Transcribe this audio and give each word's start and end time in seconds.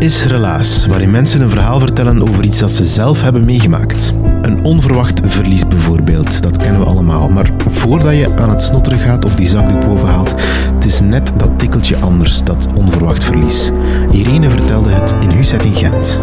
Is 0.00 0.24
Relaas, 0.24 0.86
waarin 0.86 1.10
mensen 1.10 1.40
een 1.40 1.50
verhaal 1.50 1.78
vertellen 1.78 2.28
over 2.28 2.44
iets 2.44 2.58
dat 2.58 2.70
ze 2.70 2.84
zelf 2.84 3.22
hebben 3.22 3.44
meegemaakt. 3.44 4.12
Een 4.42 4.64
onverwacht 4.64 5.20
verlies 5.24 5.68
bijvoorbeeld, 5.68 6.42
dat 6.42 6.56
kennen 6.56 6.80
we 6.80 6.86
allemaal. 6.86 7.28
Maar 7.28 7.50
voordat 7.70 8.14
je 8.14 8.36
aan 8.36 8.50
het 8.50 8.62
snotteren 8.62 8.98
gaat 8.98 9.24
of 9.24 9.34
die 9.34 9.46
zakdoek 9.46 9.86
bovenhaalt, 9.86 10.34
het 10.74 10.84
is 10.84 11.00
net 11.00 11.32
dat 11.36 11.58
tikkeltje 11.58 11.96
anders, 11.96 12.42
dat 12.44 12.66
onverwacht 12.74 13.24
verlies. 13.24 13.70
Irene 14.10 14.50
vertelde 14.50 14.90
het 14.90 15.14
in 15.20 15.30
Huset 15.30 15.64
in 15.64 15.74
Gent. 15.74 16.20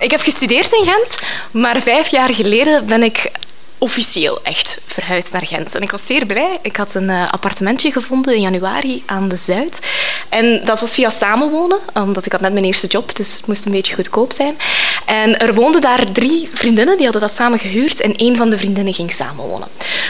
Ik 0.00 0.10
heb 0.10 0.20
gestudeerd 0.20 0.72
in 0.72 0.84
Gent, 0.84 1.18
maar 1.50 1.80
vijf 1.80 2.08
jaar 2.08 2.34
geleden 2.34 2.86
ben 2.86 3.02
ik 3.02 3.30
officieel 3.80 4.42
echt 4.42 4.80
verhuisd 4.86 5.32
naar 5.32 5.46
Gent. 5.46 5.74
En 5.74 5.82
ik 5.82 5.90
was 5.90 6.06
zeer 6.06 6.26
blij. 6.26 6.58
Ik 6.62 6.76
had 6.76 6.94
een 6.94 7.10
eh, 7.10 7.32
appartementje 7.32 7.92
gevonden 7.92 8.34
in 8.34 8.40
januari 8.40 9.02
aan 9.06 9.28
de 9.28 9.36
Zuid. 9.36 9.80
En 10.28 10.64
dat 10.64 10.80
was 10.80 10.94
via 10.94 11.10
samenwonen, 11.10 11.78
omdat 11.94 12.26
ik 12.26 12.32
had 12.32 12.40
net 12.40 12.52
mijn 12.52 12.64
eerste 12.64 12.86
job, 12.86 13.16
dus 13.16 13.36
het 13.36 13.46
moest 13.46 13.64
een 13.64 13.72
beetje 13.72 13.94
goedkoop 13.94 14.32
zijn. 14.32 14.58
En 15.06 15.38
er 15.38 15.54
woonden 15.54 15.80
daar 15.80 16.12
drie 16.12 16.50
vriendinnen, 16.52 16.96
die 16.96 17.04
hadden 17.04 17.22
dat 17.22 17.34
samen 17.34 17.58
gehuurd. 17.58 18.00
En 18.00 18.16
één 18.16 18.36
van 18.36 18.50
de 18.50 18.58
vriendinnen 18.58 18.94
ging 18.94 19.12
samenwonen 19.12 19.68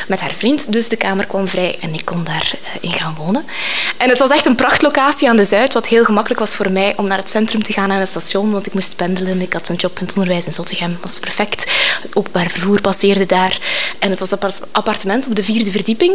met 0.09 0.21
haar 0.21 0.33
vriend. 0.33 0.73
Dus 0.73 0.89
de 0.89 0.97
kamer 0.97 1.27
kwam 1.27 1.49
vrij 1.49 1.77
en 1.81 1.95
ik 1.95 2.05
kon 2.05 2.25
daarin 2.25 3.01
gaan 3.01 3.15
wonen. 3.19 3.45
En 3.97 4.09
het 4.09 4.19
was 4.19 4.31
echt 4.31 4.47
een 4.47 4.55
prachtlocatie 4.55 5.29
aan 5.29 5.37
de 5.37 5.45
Zuid, 5.45 5.73
wat 5.73 5.87
heel 5.87 6.05
gemakkelijk 6.05 6.41
was 6.41 6.57
voor 6.57 6.73
mij 6.73 6.97
om 6.97 7.07
naar 7.07 7.19
het 7.19 7.31
centrum 7.31 7.63
te 7.63 7.73
gaan 7.73 7.91
aan 7.93 7.99
het 7.99 8.09
station, 8.09 8.51
want 8.51 8.67
ik 8.67 8.75
moest 8.75 8.97
pendelen. 8.97 9.41
Ik 9.41 9.53
had 9.53 9.69
een 9.69 9.77
job 9.77 9.99
in 9.99 10.07
het 10.07 10.15
onderwijs 10.15 10.47
in 10.47 10.53
Zottegem, 10.53 10.93
dat 10.93 11.03
was 11.03 11.19
perfect. 11.19 11.71
Het 12.03 12.17
openbaar 12.17 12.51
vervoer 12.51 12.81
passeerde 12.81 13.27
daar. 13.27 13.60
En 13.99 14.11
het 14.11 14.19
was 14.19 14.31
een 14.31 14.39
appart- 14.41 14.63
appartement 14.73 15.27
op 15.27 15.35
de 15.35 15.43
vierde 15.43 15.71
verdieping 15.71 16.13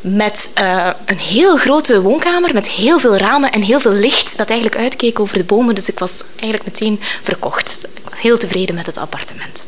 met 0.00 0.50
eh, 0.54 0.90
een 1.04 1.18
heel 1.18 1.56
grote 1.56 2.02
woonkamer 2.02 2.54
met 2.54 2.68
heel 2.68 2.98
veel 2.98 3.16
ramen 3.16 3.52
en 3.52 3.62
heel 3.62 3.80
veel 3.80 3.92
licht 3.92 4.36
dat 4.36 4.50
eigenlijk 4.50 4.80
uitkeek 4.80 5.20
over 5.20 5.36
de 5.36 5.44
bomen. 5.44 5.74
Dus 5.74 5.88
ik 5.88 5.98
was 5.98 6.24
eigenlijk 6.30 6.64
meteen 6.64 7.00
verkocht. 7.22 7.86
Ik 7.94 8.02
was 8.10 8.20
heel 8.20 8.38
tevreden 8.38 8.74
met 8.74 8.86
het 8.86 8.98
appartement. 8.98 9.64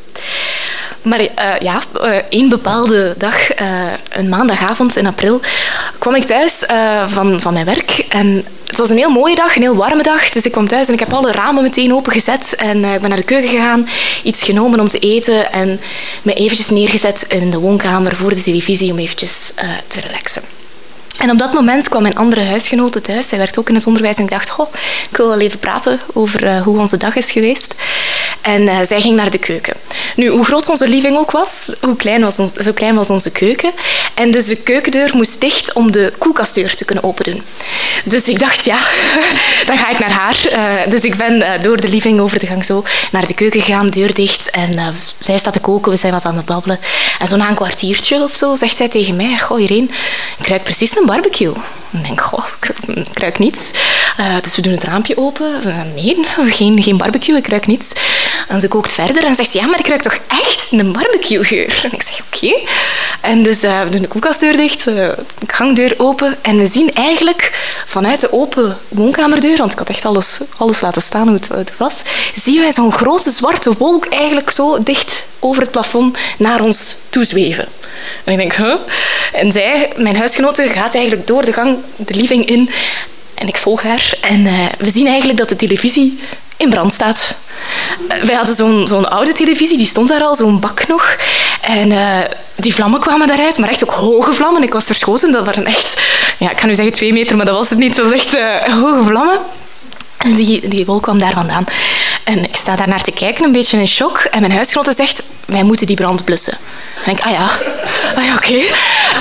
Maar 1.05 1.21
eh, 1.21 1.53
ja, 1.61 1.83
eh, 2.03 2.17
één 2.29 2.49
bepaalde 2.49 3.15
dag, 3.19 3.51
eh, 3.51 3.67
een 4.09 4.29
maandagavond 4.29 4.97
in 4.97 5.07
april, 5.07 5.41
kwam 5.99 6.15
ik 6.15 6.25
thuis 6.25 6.65
van, 7.07 7.41
van 7.41 7.53
mijn 7.53 7.65
werk. 7.65 8.07
En 8.09 8.45
het 8.67 8.79
was 8.79 8.91
een 8.91 8.97
heel 8.97 9.11
mooie 9.11 9.35
dag, 9.35 9.57
een 9.57 9.63
heel 9.63 9.77
warme 9.77 10.03
dag. 10.03 10.31
Dus 10.31 10.45
ik 10.45 10.53
kwam 10.53 10.69
thuis 10.69 10.87
en 10.87 10.93
ik 10.93 11.01
heb 11.01 11.13
alle 11.13 11.33
ramen 11.33 11.63
meteen 11.63 11.95
opengezet. 11.95 12.55
En 12.57 12.85
ik 12.85 13.01
ben 13.01 13.09
naar 13.09 13.19
de 13.19 13.25
keuken 13.25 13.49
gegaan, 13.49 13.87
iets 14.23 14.43
genomen 14.43 14.81
om 14.81 14.89
te 14.89 14.99
eten. 14.99 15.53
En 15.53 15.81
me 16.23 16.33
eventjes 16.33 16.71
neergezet 16.71 17.25
in 17.29 17.51
de 17.51 17.59
woonkamer 17.59 18.17
voor 18.17 18.31
de 18.31 18.43
televisie 18.43 18.93
om 18.93 18.99
eventjes 18.99 19.53
te 19.87 20.01
relaxen. 20.01 20.43
En 21.19 21.31
op 21.31 21.39
dat 21.39 21.53
moment 21.53 21.89
kwam 21.89 22.03
mijn 22.03 22.17
andere 22.17 22.41
huisgenote 22.41 23.01
thuis. 23.01 23.29
Zij 23.29 23.39
werkt 23.39 23.59
ook 23.59 23.69
in 23.69 23.75
het 23.75 23.87
onderwijs. 23.87 24.17
En 24.17 24.25
ik 24.25 24.31
dacht, 24.31 24.51
goh, 24.51 24.73
ik 25.11 25.17
wil 25.17 25.29
wel 25.29 25.41
even 25.41 25.59
praten 25.59 26.01
over 26.13 26.47
eh, 26.47 26.63
hoe 26.63 26.79
onze 26.79 26.97
dag 26.97 27.17
is 27.17 27.31
geweest. 27.31 27.75
En 28.41 28.69
eh, 28.69 28.77
zij 28.87 29.01
ging 29.01 29.17
naar 29.17 29.31
de 29.31 29.39
keuken. 29.39 29.75
Nu, 30.17 30.29
hoe 30.29 30.45
groot 30.45 30.69
onze 30.69 30.89
living 30.89 31.17
ook 31.17 31.31
was, 31.31 31.71
hoe 31.81 31.97
klein 31.97 32.21
was 32.21 32.39
ons, 32.39 32.53
zo 32.53 32.73
klein 32.73 32.95
was 32.95 33.11
onze 33.11 33.33
keuken. 33.33 33.73
En 34.15 34.31
dus 34.31 34.47
de 34.47 34.57
keukendeur 34.57 35.11
moest 35.15 35.41
dicht 35.41 35.73
om 35.73 35.93
de 35.93 36.13
koelkastdeur 36.19 36.75
te 36.75 36.85
kunnen 36.85 37.05
openen. 37.05 37.43
Dus 38.05 38.29
ik 38.29 38.39
dacht, 38.39 38.65
ja, 38.65 38.79
dan 39.67 39.79
ga 39.79 39.91
ik 39.91 39.99
naar 39.99 40.13
haar. 40.13 40.47
Eh, 40.51 40.91
dus 40.91 41.03
ik 41.03 41.17
ben 41.17 41.63
door 41.63 41.81
de 41.81 41.89
living 41.89 42.21
over 42.21 42.39
de 42.39 42.47
gang 42.47 42.65
zo 42.65 42.85
naar 43.13 43.27
de 43.27 43.35
keuken 43.35 43.61
gegaan, 43.61 43.91
deur 43.91 44.15
dicht. 44.15 44.51
En 44.51 44.95
zij 45.19 45.39
staat 45.39 45.53
te 45.53 45.61
koken, 45.61 45.93
we 45.93 45.99
zijn 45.99 46.13
wat 46.13 46.25
aan 46.25 46.37
het 46.37 46.47
babbelen. 46.47 46.79
En 47.19 47.29
zo 47.29 47.37
na 47.37 47.49
een 47.49 47.55
kwartiertje 47.55 48.23
of 48.23 48.35
zo 48.35 48.55
zegt 48.55 48.77
zij 48.77 48.89
tegen 48.89 49.17
mij, 49.17 49.39
goh 49.39 49.61
Irene, 49.61 49.89
ik 50.39 50.47
ruik 50.47 50.63
precies 50.63 50.97
een 50.97 51.04
barbecue. 51.07 51.53
En 51.93 51.99
ik 51.99 52.05
denk, 52.05 52.21
goh, 52.21 52.45
ik, 52.61 52.97
ik 52.97 53.19
ruik 53.19 53.39
niets. 53.39 53.73
Eh, 54.17 54.37
dus 54.43 54.57
we 54.57 54.63
doen 54.63 54.73
het 54.73 54.83
raampje 54.83 55.17
open. 55.17 55.55
Eh, 55.65 55.81
nee, 55.95 56.17
geen, 56.51 56.83
geen 56.83 56.97
barbecue, 56.97 57.37
ik 57.37 57.47
ruik 57.47 57.67
niets. 57.67 57.93
En 58.49 58.61
ze 58.61 58.69
kookt 58.69 58.93
verder 58.93 59.25
en 59.25 59.35
zegt 59.35 59.51
ze, 59.51 59.59
ja, 59.59 59.67
maar 59.67 59.79
ik 59.79 59.87
ruik 59.87 60.03
toch 60.03 60.19
echt 60.29 60.73
een 60.73 60.93
barbecuegeur? 60.93 61.81
En 61.83 61.93
ik 61.93 62.03
zeg, 62.03 62.21
oké. 62.33 62.61
En 63.21 63.43
dus 63.43 63.63
eh, 63.63 63.83
we 63.83 63.91
doen 63.91 64.03
de 64.03 64.09
koelkastdeur 64.09 64.57
dicht, 64.57 64.87
eh, 64.87 64.95
de 64.95 65.17
gangdeur 65.47 65.95
open. 65.97 66.37
En 66.43 66.59
we 66.59 66.67
zien 66.67 66.95
eigenlijk 66.95 67.64
vanuit 67.95 68.21
de 68.21 68.33
open 68.33 68.77
woonkamerdeur, 68.89 69.57
want 69.57 69.73
ik 69.73 69.79
had 69.79 69.89
echt 69.89 70.05
alles, 70.05 70.41
alles 70.57 70.81
laten 70.81 71.03
staan 71.03 71.29
hoe 71.29 71.39
het, 71.57 71.77
was, 71.77 72.03
zien 72.35 72.61
wij 72.61 72.73
zo'n 72.73 72.93
grote 72.93 73.31
zwarte 73.31 73.73
wolk 73.79 74.07
eigenlijk 74.07 74.51
zo 74.51 74.83
dicht 74.83 75.25
over 75.39 75.63
het 75.63 75.71
plafond 75.71 76.19
naar 76.39 76.61
ons 76.61 76.97
toezweven. 77.09 77.69
En 78.25 78.33
ik 78.33 78.39
denk, 78.39 78.55
huh? 78.55 78.75
En 79.33 79.53
zij, 79.53 79.93
mijn 79.97 80.17
huisgenote, 80.17 80.69
gaat 80.69 80.95
eigenlijk 80.95 81.27
door 81.27 81.45
de 81.45 81.53
gang 81.53 81.79
de 81.97 82.15
living 82.15 82.47
in. 82.47 82.71
En 83.35 83.49
ik 83.49 83.57
volg 83.57 83.83
haar. 83.83 84.15
En 84.21 84.47
eh, 84.47 84.53
we 84.79 84.91
zien 84.91 85.07
eigenlijk 85.07 85.39
dat 85.39 85.49
de 85.49 85.57
televisie 85.57 86.19
in 86.57 86.71
brand 86.71 86.93
staat. 86.93 87.35
Eh, 88.09 88.23
wij 88.23 88.35
hadden 88.35 88.55
zo'n 88.55 88.89
zo'n 88.89 89.11
oude 89.11 89.33
televisie, 89.33 89.77
die 89.77 89.87
stond 89.87 90.09
daar 90.09 90.23
al, 90.23 90.37
zo'n 90.37 90.61
bak 90.61 90.87
nog. 90.89 91.17
En 91.61 91.93
eh, 91.93 92.31
die 92.55 92.75
vlammen 92.75 93.01
kwamen 93.01 93.27
daaruit, 93.27 93.59
maar 93.59 93.69
echt 93.69 93.85
ook 93.85 93.95
hoge 93.95 94.33
vlammen. 94.33 94.63
Ik 94.63 94.73
was 94.73 94.85
verschoten, 94.85 95.33
dat 95.33 95.45
waren 95.45 95.67
echt... 95.67 96.03
Ja, 96.39 96.51
ik 96.51 96.57
kan 96.57 96.69
nu 96.69 96.75
zeggen 96.75 96.93
twee 96.93 97.13
meter, 97.13 97.37
maar 97.37 97.47
dat 97.47 97.57
was 97.57 97.71
het 97.71 97.79
niet. 97.79 97.97
Het 97.97 98.05
was 98.05 98.21
echt 98.21 98.35
eh, 98.35 98.63
hoge 98.63 99.05
vlammen. 99.05 99.39
En 100.17 100.35
die, 100.35 100.69
die 100.69 100.85
wolk 100.85 101.03
kwam 101.03 101.19
daar 101.19 101.33
vandaan. 101.33 101.65
En 102.25 102.45
ik 102.45 102.57
sta 102.57 102.77
daar 102.77 102.89
naar 102.89 103.03
te 103.03 103.13
kijken, 103.13 103.45
een 103.45 103.53
beetje 103.53 103.79
in 103.79 103.89
shock. 103.89 104.19
En 104.31 104.41
mijn 104.41 104.53
huisgenote 104.53 104.93
zegt, 104.93 105.23
wij 105.45 105.63
moeten 105.63 105.87
die 105.87 105.97
brand 105.97 106.25
blussen. 106.25 106.59
En 107.05 107.13
ik, 107.13 107.21
ah 107.21 107.31
ja, 107.31 107.49
ah 108.17 108.25
ja 108.25 108.35
oké. 108.35 108.63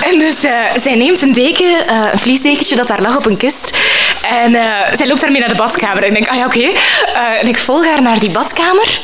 En 0.01 0.19
dus 0.19 0.43
eh, 0.43 0.51
zij 0.81 0.95
neemt 0.95 1.21
een 1.21 1.33
deken, 1.33 1.87
eh, 1.87 2.11
een 2.11 2.19
vliesdekentje 2.19 2.75
dat 2.75 2.87
daar 2.87 3.01
lag 3.01 3.17
op 3.17 3.25
een 3.25 3.37
kist. 3.37 3.77
En 4.21 4.51
zij 4.97 5.07
loopt 5.07 5.21
daarmee 5.21 5.39
naar 5.39 5.49
de 5.49 5.55
badkamer. 5.55 6.03
En 6.03 6.07
ik 6.07 6.13
denk, 6.13 6.27
ah 6.27 6.37
ja, 6.37 6.45
oké. 6.45 6.71
En 7.41 7.47
ik 7.47 7.57
volg 7.57 7.85
haar 7.85 8.01
naar 8.01 8.19
die 8.19 8.29
badkamer. 8.29 8.99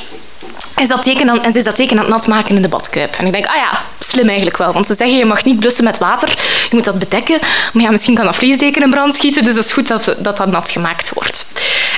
En 0.76 0.88
ze, 0.88 0.94
dat 0.94 1.04
teken 1.04 1.44
en 1.44 1.52
ze 1.52 1.58
is 1.58 1.64
dat 1.64 1.76
teken 1.76 1.98
aan 1.98 2.04
het 2.06 2.14
nat 2.14 2.28
maken 2.28 2.56
in 2.56 2.62
de 2.62 2.68
badkuip. 2.68 3.16
En 3.18 3.26
ik 3.26 3.32
denk, 3.32 3.46
ah 3.46 3.56
ja, 3.56 3.82
slim 4.10 4.28
eigenlijk 4.28 4.58
wel. 4.58 4.74
Want 4.74 4.88
ze 4.88 4.96
zeggen, 4.96 5.18
je 5.18 5.26
mag 5.26 5.44
niet 5.44 5.60
blussen 5.60 5.84
met 5.84 5.98
water. 5.98 6.30
Je 6.70 6.76
moet 6.76 6.86
dat 6.86 7.00
bedekken. 7.00 7.40
Maar 7.74 7.84
ja, 7.84 7.92
misschien 7.92 8.16
kan 8.16 8.26
dat 8.26 8.36
vliesdeken 8.36 8.82
in 8.82 8.90
brand 8.90 9.16
schieten. 9.16 9.44
Dus 9.44 9.54
dat 9.54 9.66
is 9.66 9.72
goed 9.72 9.88
dat 9.88 10.16
dat, 10.20 10.46
nat 10.46 10.70
gemaakt 10.70 11.12
wordt. 11.14 11.48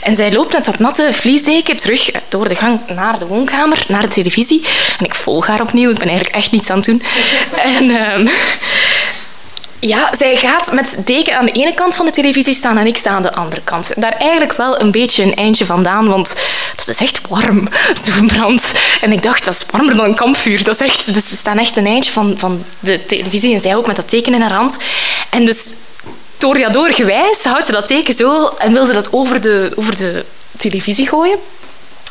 En 0.02 0.16
zij 0.16 0.32
loopt 0.32 0.54
met 0.54 0.66
dat 0.66 0.80
natte 0.80 1.10
vliesdeken 1.12 1.78
terug 1.78 2.12
door 2.30 2.48
de 2.48 2.56
gang 2.56 2.80
naar 2.88 3.20
de 3.20 3.26
woonkamer, 3.26 3.84
naar 3.88 4.02
de 4.02 4.08
televisie. 4.08 4.66
En 5.00 5.06
ik 5.06 5.16
volg 5.16 5.48
haar 5.48 5.62
opnieuw. 5.62 5.90
Ik 5.90 5.98
ben 5.98 6.08
eigenlijk 6.08 6.38
echt 6.38 6.52
niets 6.52 6.70
aan 6.70 6.78
het 6.78 6.86
doen. 6.86 7.02
En... 7.64 7.90
ehm, 7.90 8.28
Ja, 9.84 10.14
zij 10.18 10.36
gaat 10.36 10.72
met 10.72 10.98
deken 11.06 11.38
aan 11.38 11.46
de 11.46 11.52
ene 11.52 11.74
kant 11.74 11.96
van 11.96 12.06
de 12.06 12.12
televisie 12.12 12.54
staan 12.54 12.78
en 12.78 12.88
ik 12.88 12.98
sta 12.98 13.10
aan 13.10 13.22
de 13.22 13.34
andere 13.34 13.62
kant. 13.64 13.94
Daar 13.96 14.12
eigenlijk 14.12 14.54
wel 14.54 14.82
een 14.82 14.92
beetje 14.92 15.24
een 15.24 15.36
eindje 15.36 15.66
vandaan, 15.66 16.08
want 16.08 16.36
dat 16.76 16.88
is 16.88 16.98
echt 16.98 17.22
warm, 17.30 17.70
zo'n 18.04 18.28
brand. 18.28 18.72
En 19.02 19.12
ik 19.12 19.24
dacht, 19.24 19.46
dat 19.46 19.54
is 19.54 19.66
warmer 19.72 19.96
dan 19.96 20.06
een 20.06 20.16
kampvuur. 20.16 20.64
Dat 20.64 20.82
is 20.82 20.88
echt, 20.88 21.14
dus 21.14 21.30
we 21.30 21.36
staan 21.36 21.58
echt 21.58 21.78
een 21.78 21.86
eindje 21.86 22.12
van, 22.12 22.36
van 22.38 22.64
de 22.80 23.06
televisie 23.06 23.54
en 23.54 23.62
zij 23.62 23.76
ook 23.76 23.88
met 23.88 23.96
dat 23.96 24.10
teken 24.10 24.34
in 24.34 24.42
haar 24.42 24.54
hand. 24.54 24.78
En 25.30 25.46
dus 25.46 25.76
door 26.38 26.94
gewijs 26.94 27.44
houdt 27.44 27.66
ze 27.66 27.72
dat 27.72 27.88
teken 27.88 28.14
zo 28.14 28.48
en 28.58 28.74
wil 28.74 28.86
ze 28.86 28.94
dat 28.94 29.14
over 29.14 29.42
de, 29.42 29.72
over 29.76 29.98
de 29.98 30.26
televisie 30.58 31.08
gooien. 31.08 31.38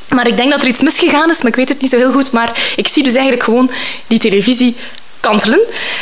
Maar 0.08 0.26
ik 0.26 0.36
denk 0.36 0.50
dat 0.50 0.62
er 0.62 0.68
iets 0.68 0.80
misgegaan 0.80 1.30
is, 1.30 1.38
maar 1.38 1.50
ik 1.50 1.56
weet 1.56 1.68
het 1.68 1.80
niet 1.80 1.90
zo 1.90 1.96
heel 1.96 2.12
goed. 2.12 2.32
Maar 2.32 2.72
ik 2.76 2.88
zie 2.88 3.02
dus 3.02 3.12
eigenlijk 3.12 3.42
gewoon 3.42 3.70
die 4.06 4.18
televisie 4.18 4.76
kantelen 5.20 5.60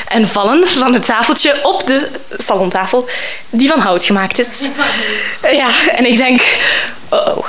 en 0.09 0.27
vallen 0.27 0.69
van 0.69 0.95
het 0.95 1.07
tafeltje 1.07 1.55
op 1.63 1.87
de 1.87 2.09
salontafel 2.37 3.09
die 3.51 3.69
van 3.69 3.79
hout 3.79 4.05
gemaakt 4.05 4.39
is. 4.39 4.69
Ja, 5.53 5.69
en 5.95 6.07
ik 6.07 6.17
denk, 6.17 6.41
oh, 7.09 7.37
oh 7.37 7.47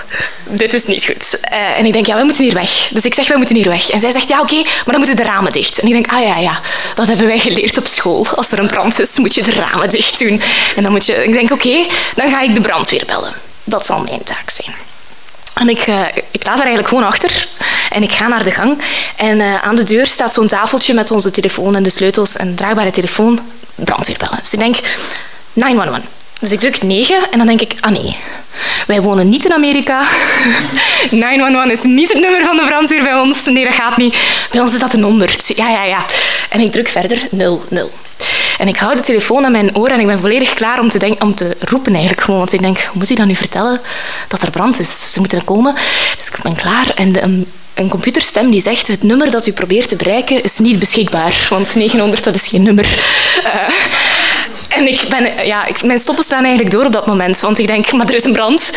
dit 0.49 0.73
is 0.73 0.85
niet 0.85 1.05
goed. 1.05 1.39
Uh, 1.51 1.77
en 1.77 1.85
ik 1.85 1.93
denk, 1.93 2.05
ja, 2.05 2.17
we 2.17 2.23
moeten 2.23 2.43
hier 2.43 2.53
weg. 2.53 2.87
Dus 2.91 3.05
ik 3.05 3.13
zeg, 3.13 3.27
wij 3.27 3.37
moeten 3.37 3.55
hier 3.55 3.69
weg. 3.69 3.89
En 3.89 3.99
zij 3.99 4.11
zegt, 4.11 4.29
ja, 4.29 4.41
oké, 4.41 4.55
maar 4.55 4.83
dan 4.85 4.97
moeten 4.97 5.15
de 5.15 5.23
ramen 5.23 5.51
dicht. 5.51 5.79
En 5.79 5.87
ik 5.87 5.93
denk, 5.93 6.11
ah 6.11 6.23
ja, 6.23 6.37
ja, 6.37 6.59
dat 6.95 7.07
hebben 7.07 7.25
wij 7.25 7.39
geleerd 7.39 7.77
op 7.77 7.87
school. 7.87 8.27
Als 8.35 8.51
er 8.51 8.59
een 8.59 8.67
brand 8.67 8.99
is, 8.99 9.17
moet 9.17 9.33
je 9.33 9.43
de 9.43 9.51
ramen 9.51 9.89
dicht 9.89 10.19
doen. 10.19 10.41
En 10.75 10.83
dan 10.83 10.91
moet 10.91 11.05
je, 11.05 11.23
ik 11.23 11.31
denk, 11.31 11.51
oké, 11.51 11.85
dan 12.15 12.29
ga 12.29 12.41
ik 12.41 12.55
de 12.55 12.61
brandweer 12.61 13.03
bellen. 13.05 13.33
Dat 13.63 13.85
zal 13.85 13.99
mijn 13.99 14.23
taak 14.23 14.49
zijn. 14.49 14.88
En 15.53 15.69
ik, 15.69 15.87
uh, 15.87 16.01
ik 16.31 16.45
laat 16.45 16.57
haar 16.57 16.65
eigenlijk 16.65 16.87
gewoon 16.87 17.03
achter 17.03 17.47
en 17.89 18.03
ik 18.03 18.11
ga 18.11 18.27
naar 18.27 18.43
de 18.43 18.51
gang. 18.51 18.81
En 19.15 19.39
uh, 19.39 19.63
aan 19.63 19.75
de 19.75 19.83
deur 19.83 20.07
staat 20.07 20.33
zo'n 20.33 20.47
tafeltje 20.47 20.93
met 20.93 21.11
onze 21.11 21.31
telefoon 21.31 21.75
en 21.75 21.83
de 21.83 21.89
sleutels 21.89 22.35
en 22.35 22.55
draagbare 22.55 22.91
telefoon. 22.91 23.39
Brandweer 23.75 24.17
bellen. 24.17 24.37
Dus 24.41 24.53
ik 24.53 24.59
denk, 24.59 24.75
911. 25.53 26.03
Dus 26.39 26.51
ik 26.51 26.59
druk 26.59 26.81
9 26.81 27.31
en 27.31 27.37
dan 27.37 27.47
denk 27.47 27.61
ik, 27.61 27.73
ah 27.79 27.91
nee, 27.91 28.17
wij 28.87 29.01
wonen 29.01 29.29
niet 29.29 29.45
in 29.45 29.53
Amerika. 29.53 30.03
911 31.11 31.71
is 31.71 31.81
niet 31.81 32.09
het 32.09 32.19
nummer 32.19 32.43
van 32.43 32.55
de 32.55 32.65
brandweer 32.65 33.03
bij 33.03 33.15
ons. 33.15 33.45
Nee, 33.45 33.63
dat 33.63 33.73
gaat 33.73 33.97
niet. 33.97 34.15
Bij 34.51 34.61
ons 34.61 34.73
is 34.73 34.79
dat 34.79 34.93
een 34.93 35.03
100. 35.03 35.51
Ja, 35.55 35.69
ja, 35.69 35.83
ja. 35.83 36.05
En 36.49 36.59
ik 36.59 36.71
druk 36.71 36.87
verder 36.87 37.27
00. 37.31 37.91
En 38.59 38.67
ik 38.67 38.77
hou 38.77 38.95
de 38.95 39.01
telefoon 39.01 39.45
aan 39.45 39.51
mijn 39.51 39.75
oor 39.75 39.87
en 39.87 39.99
ik 39.99 40.05
ben 40.05 40.19
volledig 40.19 40.53
klaar 40.53 40.79
om 40.79 40.89
te, 40.89 41.15
om 41.19 41.35
te 41.35 41.55
roepen 41.59 41.91
eigenlijk 41.93 42.23
gewoon. 42.23 42.39
Want 42.39 42.53
ik 42.53 42.61
denk, 42.61 42.89
moet 42.93 43.09
ik 43.09 43.17
dan 43.17 43.27
nu 43.27 43.35
vertellen 43.35 43.81
dat 44.27 44.41
er 44.41 44.49
brand 44.49 44.79
is? 44.79 45.11
Ze 45.11 45.19
moeten 45.19 45.43
komen. 45.43 45.75
Dus 46.17 46.27
ik 46.27 46.37
ben 46.43 46.55
klaar. 46.55 46.91
En 46.95 47.23
een, 47.73 47.89
computerstem 47.89 48.51
die 48.51 48.61
zegt, 48.61 48.87
het 48.87 49.03
nummer 49.03 49.31
dat 49.31 49.47
u 49.47 49.51
probeert 49.51 49.87
te 49.87 49.95
bereiken 49.95 50.43
is 50.43 50.57
niet 50.57 50.79
beschikbaar. 50.79 51.47
Want 51.49 51.75
900, 51.75 52.23
dat 52.23 52.35
is 52.35 52.47
geen 52.47 52.63
nummer. 52.63 52.85
Uh, 53.43 53.53
en 54.77 54.87
ik 54.87 55.01
ben, 55.09 55.45
ja, 55.45 55.65
ik, 55.65 55.83
mijn 55.83 55.99
stoppen 55.99 56.23
staan 56.23 56.43
eigenlijk 56.43 56.71
door 56.71 56.85
op 56.85 56.91
dat 56.91 57.07
moment. 57.07 57.39
Want 57.39 57.57
ik 57.57 57.67
denk, 57.67 57.91
maar 57.91 58.07
er 58.07 58.15
is 58.15 58.23
een 58.23 58.33
brand. 58.33 58.71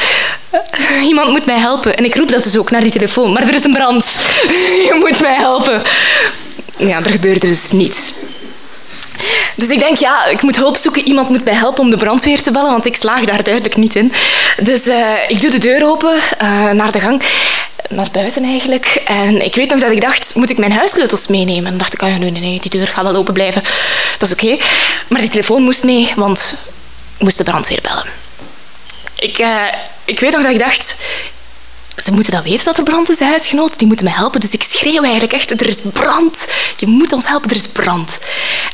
Iemand 1.03 1.31
moet 1.31 1.47
mij 1.47 1.59
helpen. 1.59 1.97
En 1.97 2.05
ik 2.05 2.15
roep 2.15 2.31
dat 2.31 2.43
dus 2.43 2.59
ook 2.59 2.71
naar 2.71 2.81
die 2.81 2.91
telefoon. 2.91 3.33
Maar 3.33 3.43
er 3.43 3.55
is 3.55 3.65
een 3.65 3.73
brand. 3.73 4.19
Je 4.89 4.97
moet 4.99 5.21
mij 5.21 5.37
helpen. 5.37 5.83
Ja, 6.79 7.05
er 7.05 7.11
gebeurde 7.11 7.49
dus 7.49 7.71
niets. 7.71 8.13
Dus 9.63 9.71
ik 9.71 9.79
denk, 9.79 9.99
ja, 9.99 10.27
ik 10.27 10.43
moet 10.43 10.57
hulp 10.57 10.77
zoeken. 10.77 11.07
Iemand 11.07 11.29
moet 11.29 11.45
mij 11.45 11.55
helpen 11.55 11.81
om 11.81 11.91
de 11.91 11.97
brandweer 11.97 12.43
te 12.43 12.51
bellen, 12.51 12.71
want 12.71 12.87
ik 12.87 12.97
slaag 12.97 13.25
daar 13.25 13.43
duidelijk 13.43 13.77
niet 13.77 13.95
in. 13.95 14.13
Dus 14.63 14.87
uh, 14.87 15.29
ik 15.29 15.41
doe 15.41 15.51
de 15.51 15.59
deur 15.59 15.87
open 15.87 16.15
uh, 16.15 16.71
naar 16.71 16.93
de 16.93 17.01
gang, 17.01 17.23
naar 17.89 18.09
buiten 18.13 18.45
eigenlijk. 18.45 19.03
En 19.05 19.45
ik 19.45 19.55
weet 19.55 19.71
nog 19.71 19.81
dat 19.81 19.91
ik 19.91 20.01
dacht, 20.01 20.35
moet 20.35 20.51
ik 20.51 20.59
mijn 20.59 20.73
huissleutels 20.73 21.27
meenemen? 21.27 21.73
En 21.73 21.79
dacht 21.79 21.95
ik, 21.95 22.03
oh 22.03 22.09
ja, 22.09 22.17
nee, 22.17 22.31
nee, 22.31 22.61
die 22.61 22.71
deur 22.71 22.87
gaat 22.87 23.05
wel 23.05 23.15
open 23.15 23.35
blijven. 23.35 23.63
Dat 24.19 24.29
is 24.29 24.35
oké. 24.35 24.63
Maar 25.09 25.21
die 25.21 25.31
telefoon 25.31 25.63
moest 25.63 25.85
mee, 25.85 26.13
want 26.17 26.55
ik 27.17 27.23
moest 27.23 27.39
de 27.39 27.45
brandweer 27.45 27.81
bellen. 27.83 28.07
Ik, 29.15 29.39
uh, 29.39 29.65
ik 30.05 30.21
weet 30.21 30.33
nog 30.33 30.43
dat 30.43 30.53
ik 30.53 30.59
dacht, 30.59 31.01
ze 31.97 32.13
moeten 32.13 32.33
dat 32.33 32.43
weten 32.43 32.65
dat 32.65 32.79
er 32.79 32.85
brand 32.85 33.11
is, 33.11 33.19
de 33.19 33.25
huisgenoten. 33.25 33.79
Die 33.79 33.87
moeten 33.87 34.07
me 34.07 34.13
helpen. 34.13 34.41
Dus 34.41 34.51
ik 34.51 34.63
schreeuw 34.63 35.03
eigenlijk 35.03 35.33
echt, 35.33 35.51
er 35.51 35.67
is 35.67 35.81
brand. 35.93 36.47
Je 36.77 36.87
moet 36.87 37.13
ons 37.13 37.29
helpen, 37.29 37.51
er 37.51 37.57
is 37.57 37.69
brand. 37.69 38.19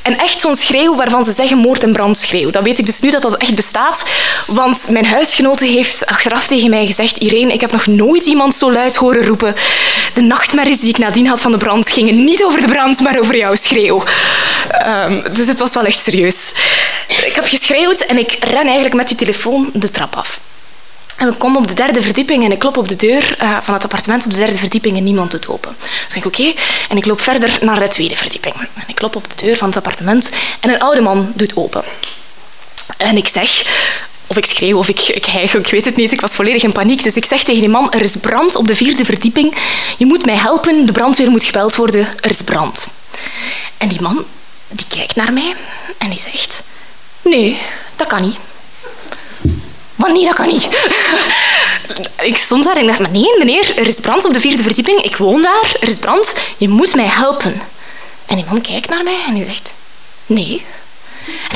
En 0.02 0.18
echt 0.18 0.40
zo'n 0.40 0.56
schreeuw 0.56 0.96
waarvan 0.96 1.24
ze 1.24 1.32
zeggen 1.32 1.58
moord- 1.58 1.82
en 1.82 1.92
brandschreeuw. 1.92 2.50
Dat 2.50 2.62
weet 2.62 2.78
ik 2.78 2.86
dus 2.86 3.00
nu 3.00 3.10
dat 3.10 3.22
dat 3.22 3.36
echt 3.36 3.54
bestaat. 3.54 4.04
Want 4.46 4.88
mijn 4.90 5.06
huisgenote 5.06 5.64
heeft 5.64 6.06
achteraf 6.06 6.46
tegen 6.46 6.70
mij 6.70 6.86
gezegd... 6.86 7.16
Irene, 7.16 7.52
ik 7.52 7.60
heb 7.60 7.72
nog 7.72 7.86
nooit 7.86 8.26
iemand 8.26 8.54
zo 8.54 8.72
luid 8.72 8.96
horen 8.96 9.26
roepen. 9.26 9.54
De 10.14 10.20
nachtmerries 10.20 10.80
die 10.80 10.88
ik 10.88 10.98
nadien 10.98 11.26
had 11.26 11.40
van 11.40 11.50
de 11.50 11.56
brand 11.56 11.90
gingen 11.90 12.24
niet 12.24 12.44
over 12.44 12.60
de 12.60 12.68
brand, 12.68 13.00
maar 13.00 13.18
over 13.18 13.36
jouw 13.36 13.54
schreeuw. 13.54 14.02
Um, 14.86 15.24
dus 15.32 15.46
het 15.46 15.58
was 15.58 15.74
wel 15.74 15.84
echt 15.84 16.02
serieus. 16.02 16.52
Ik 17.08 17.32
heb 17.34 17.46
geschreeuwd 17.46 18.00
en 18.00 18.18
ik 18.18 18.36
ren 18.40 18.66
eigenlijk 18.66 18.94
met 18.94 19.08
die 19.08 19.16
telefoon 19.16 19.70
de 19.72 19.90
trap 19.90 20.16
af. 20.16 20.40
En 21.18 21.28
ik 21.28 21.38
kom 21.38 21.56
op 21.56 21.68
de 21.68 21.74
derde 21.74 22.02
verdieping 22.02 22.44
en 22.44 22.52
ik 22.52 22.58
klop 22.58 22.76
op 22.76 22.88
de 22.88 22.96
deur 22.96 23.36
uh, 23.42 23.60
van 23.60 23.74
het 23.74 23.82
appartement 23.82 24.24
op 24.24 24.30
de 24.30 24.36
derde 24.36 24.58
verdieping 24.58 24.96
en 24.96 25.04
niemand 25.04 25.30
doet 25.30 25.48
open. 25.48 25.76
Dus 26.06 26.16
ik 26.16 26.24
oké. 26.26 26.40
Okay. 26.40 26.56
En 26.88 26.96
ik 26.96 27.06
loop 27.06 27.20
verder 27.20 27.58
naar 27.60 27.78
de 27.78 27.88
tweede 27.88 28.16
verdieping. 28.16 28.54
En 28.54 28.84
ik 28.86 28.94
klop 28.94 29.16
op 29.16 29.30
de 29.30 29.44
deur 29.44 29.56
van 29.56 29.68
het 29.68 29.76
appartement 29.76 30.30
en 30.60 30.70
een 30.70 30.80
oude 30.80 31.00
man 31.00 31.32
doet 31.34 31.56
open. 31.56 31.84
En 32.96 33.16
ik 33.16 33.28
zeg, 33.28 33.66
of 34.26 34.36
ik 34.36 34.46
schreeuw 34.46 34.78
of 34.78 34.88
ik, 34.88 35.00
ik 35.00 35.24
hijg, 35.24 35.54
ik 35.54 35.66
weet 35.66 35.84
het 35.84 35.96
niet. 35.96 36.12
Ik 36.12 36.20
was 36.20 36.34
volledig 36.34 36.62
in 36.62 36.72
paniek. 36.72 37.02
Dus 37.02 37.16
ik 37.16 37.24
zeg 37.24 37.44
tegen 37.44 37.60
die 37.60 37.68
man, 37.68 37.92
er 37.92 38.00
is 38.00 38.16
brand 38.16 38.54
op 38.54 38.66
de 38.66 38.76
vierde 38.76 39.04
verdieping. 39.04 39.56
Je 39.96 40.06
moet 40.06 40.26
mij 40.26 40.36
helpen, 40.36 40.86
de 40.86 40.92
brandweer 40.92 41.30
moet 41.30 41.44
gebeld 41.44 41.76
worden. 41.76 42.08
Er 42.20 42.30
is 42.30 42.42
brand. 42.42 42.88
En 43.76 43.88
die 43.88 44.00
man, 44.00 44.24
die 44.68 44.86
kijkt 44.88 45.16
naar 45.16 45.32
mij 45.32 45.54
en 45.98 46.10
die 46.10 46.20
zegt, 46.20 46.62
nee, 47.22 47.58
dat 47.96 48.06
kan 48.06 48.22
niet. 48.22 48.36
Maar 49.98 50.12
nee, 50.12 50.24
dat 50.24 50.34
kan 50.34 50.46
niet. 50.46 50.68
ik 52.30 52.36
stond 52.36 52.64
daar 52.64 52.76
en 52.76 52.86
dacht, 52.86 52.98
maar 52.98 53.10
nee 53.10 53.38
meneer, 53.38 53.78
er 53.78 53.86
is 53.86 54.00
brand 54.00 54.24
op 54.24 54.32
de 54.32 54.40
vierde 54.40 54.62
verdieping. 54.62 55.02
Ik 55.02 55.16
woon 55.16 55.42
daar, 55.42 55.76
er 55.80 55.88
is 55.88 55.98
brand. 55.98 56.34
Je 56.56 56.68
moet 56.68 56.94
mij 56.94 57.06
helpen. 57.06 57.62
En 58.26 58.36
die 58.36 58.44
man 58.48 58.60
kijkt 58.60 58.88
naar 58.88 59.02
mij 59.02 59.18
en 59.26 59.34
die 59.34 59.44
zegt, 59.44 59.74
nee. 60.26 60.64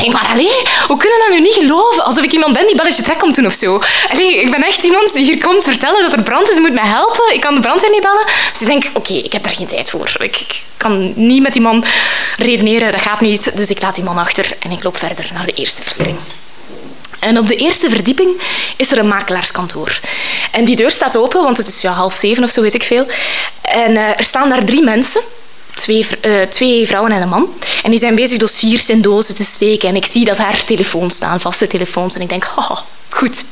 Ik 0.02 0.12
maar 0.12 0.28
allee, 0.32 0.52
hoe 0.86 0.96
kunnen 0.96 1.18
dat 1.18 1.28
nu 1.30 1.40
niet 1.40 1.54
geloven? 1.54 2.04
Alsof 2.04 2.24
ik 2.24 2.32
iemand 2.32 2.52
ben 2.52 2.66
die 2.66 2.76
belletje 2.76 3.02
trek 3.02 3.18
komt 3.18 3.34
doen 3.34 3.46
of 3.46 3.52
zo. 3.52 3.82
Allee, 4.10 4.40
ik 4.40 4.50
ben 4.50 4.62
echt 4.62 4.82
iemand 4.82 5.14
die 5.14 5.24
hier 5.24 5.38
komt 5.38 5.62
vertellen 5.62 6.02
dat 6.02 6.12
er 6.12 6.22
brand 6.22 6.50
is. 6.50 6.58
Moet 6.58 6.72
mij 6.72 6.86
helpen. 6.86 7.34
Ik 7.34 7.40
kan 7.40 7.54
de 7.54 7.60
brandweer 7.60 7.90
niet 7.90 8.02
bellen. 8.02 8.26
Dus 8.52 8.60
ik 8.60 8.66
denk, 8.66 8.84
oké, 8.92 9.12
ik 9.12 9.32
heb 9.32 9.42
daar 9.42 9.54
geen 9.54 9.66
tijd 9.66 9.90
voor. 9.90 10.10
Ik, 10.18 10.62
kan 10.76 11.12
niet 11.16 11.42
met 11.42 11.52
die 11.52 11.62
man 11.62 11.84
redeneren. 12.36 12.92
Dat 12.92 13.00
gaat 13.00 13.20
niet. 13.20 13.56
Dus 13.56 13.70
ik 13.70 13.82
laat 13.82 13.94
die 13.94 14.04
man 14.04 14.18
achter 14.18 14.46
en 14.58 14.70
ik 14.70 14.82
loop 14.82 14.96
verder 14.96 15.30
naar 15.32 15.46
de 15.46 15.52
eerste 15.52 15.82
verdieping. 15.82 16.18
En 17.22 17.38
op 17.38 17.46
de 17.46 17.56
eerste 17.56 17.90
verdieping 17.90 18.40
is 18.76 18.92
er 18.92 18.98
een 18.98 19.08
makelaarskantoor. 19.08 20.00
En 20.50 20.64
die 20.64 20.76
deur 20.76 20.90
staat 20.90 21.16
open, 21.16 21.42
want 21.42 21.56
het 21.56 21.69
is 21.69 21.80
ja, 21.80 21.92
half 21.92 22.14
zeven 22.14 22.44
of 22.44 22.50
zo, 22.50 22.62
weet 22.62 22.74
ik 22.74 22.82
veel. 22.82 23.06
En 23.60 23.90
uh, 23.90 24.19
er 24.19 24.24
staan 24.24 24.48
daar 24.48 24.64
drie 24.64 24.82
mensen. 24.82 25.20
Twee, 25.74 26.06
uh, 26.22 26.42
twee, 26.42 26.86
vrouwen 26.86 27.12
en 27.12 27.22
een 27.22 27.29
man. 27.29 27.55
En 27.82 27.91
die 27.91 27.98
zijn 27.98 28.14
bezig 28.14 28.38
dossiers 28.38 28.88
in 28.88 29.00
dozen 29.00 29.34
te 29.34 29.44
steken. 29.44 29.88
En 29.88 29.96
ik 29.96 30.06
zie 30.06 30.24
dat 30.24 30.38
haar 30.38 30.64
telefoons 30.64 31.14
staan, 31.14 31.41
vaste 31.41 31.67
telefoons. 31.67 32.14
En 32.14 32.20
ik 32.20 32.29
denk, 32.29 32.50
oh, 32.56 32.76
goed. 33.08 33.44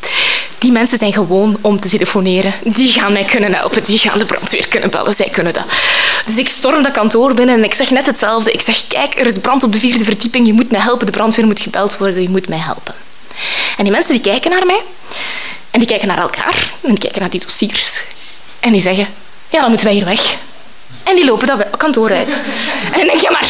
Die 0.58 0.72
mensen 0.72 0.98
zijn 0.98 1.12
gewoon 1.12 1.58
om 1.60 1.80
te 1.80 1.88
telefoneren. 1.88 2.54
Die 2.64 2.92
gaan 2.92 3.12
mij 3.12 3.24
kunnen 3.24 3.54
helpen. 3.54 3.84
Die 3.84 3.98
gaan 3.98 4.18
de 4.18 4.24
brandweer 4.24 4.68
kunnen 4.68 4.90
bellen. 4.90 5.14
Zij 5.14 5.28
kunnen 5.28 5.52
dat. 5.52 5.64
Dus 6.26 6.36
ik 6.36 6.48
storm 6.48 6.82
dat 6.82 6.92
kantoor 6.92 7.34
binnen 7.34 7.54
en 7.54 7.64
ik 7.64 7.74
zeg 7.74 7.90
net 7.90 8.06
hetzelfde. 8.06 8.52
Ik 8.52 8.60
zeg, 8.60 8.86
kijk, 8.86 9.18
er 9.18 9.26
is 9.26 9.38
brand 9.38 9.62
op 9.62 9.72
de 9.72 9.78
vierde 9.78 10.04
verdieping. 10.04 10.46
Je 10.46 10.52
moet 10.52 10.70
mij 10.70 10.80
helpen. 10.80 11.06
De 11.06 11.12
brandweer 11.12 11.46
moet 11.46 11.60
gebeld 11.60 11.98
worden. 11.98 12.22
Je 12.22 12.30
moet 12.30 12.48
mij 12.48 12.58
helpen. 12.58 12.94
En 13.76 13.84
die 13.84 13.92
mensen 13.92 14.12
die 14.12 14.20
kijken 14.20 14.50
naar 14.50 14.66
mij 14.66 14.80
en 15.70 15.78
die 15.78 15.88
kijken 15.88 16.08
naar 16.08 16.18
elkaar 16.18 16.70
en 16.80 16.88
die 16.88 16.98
kijken 16.98 17.20
naar 17.20 17.30
die 17.30 17.40
dossiers 17.40 18.00
en 18.60 18.72
die 18.72 18.80
zeggen, 18.80 19.08
ja, 19.48 19.60
dan 19.60 19.68
moeten 19.68 19.86
wij 19.86 19.94
hier 19.94 20.04
weg. 20.04 20.36
En 21.02 21.16
die 21.16 21.24
lopen 21.24 21.46
dat 21.46 21.76
kantoor 21.76 22.12
uit. 22.12 22.38
En 22.92 22.98
dan 22.98 23.06
denk 23.06 23.20
je, 23.20 23.30
maar 23.30 23.48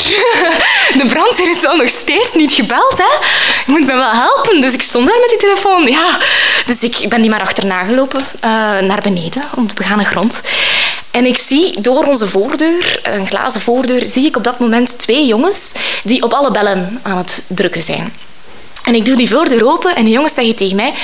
de 1.02 1.06
brandweer 1.08 1.48
is 1.48 1.66
al 1.66 1.76
nog 1.76 1.88
steeds 1.88 2.34
niet 2.34 2.52
gebeld. 2.52 2.98
Hè? 2.98 3.26
Je 3.66 3.72
moet 3.72 3.86
me 3.86 3.94
wel 3.94 4.10
helpen. 4.10 4.60
Dus 4.60 4.72
ik 4.72 4.82
stond 4.82 5.06
daar 5.06 5.18
met 5.20 5.28
die 5.28 5.38
telefoon. 5.38 5.86
Ja. 5.86 6.18
Dus 6.66 6.80
ik 6.80 7.08
ben 7.08 7.20
die 7.20 7.30
maar 7.30 7.40
achterna 7.40 7.82
gelopen 7.82 8.20
uh, 8.20 8.40
naar 8.78 9.00
beneden, 9.02 9.42
op 9.56 9.68
de 9.68 9.74
begane 9.74 10.04
grond. 10.04 10.40
En 11.10 11.26
ik 11.26 11.38
zie 11.38 11.80
door 11.80 12.04
onze 12.04 12.28
voordeur, 12.28 13.00
een 13.02 13.26
glazen 13.26 13.60
voordeur, 13.60 14.06
zie 14.06 14.26
ik 14.26 14.36
op 14.36 14.44
dat 14.44 14.58
moment 14.58 14.98
twee 14.98 15.26
jongens 15.26 15.74
die 16.04 16.22
op 16.22 16.32
alle 16.32 16.50
bellen 16.50 17.00
aan 17.02 17.16
het 17.16 17.44
drukken 17.46 17.82
zijn. 17.82 18.12
En 18.84 18.94
ik 18.94 19.04
doe 19.04 19.16
die 19.16 19.28
voordeur 19.28 19.66
open 19.66 19.96
en 19.96 20.04
de 20.04 20.10
jongens 20.10 20.34
zeggen 20.34 20.56
tegen 20.56 20.76
mij... 20.76 20.94